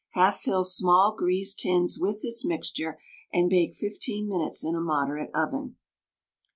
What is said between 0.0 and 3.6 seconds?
Half fill small greased tins with this mixture, and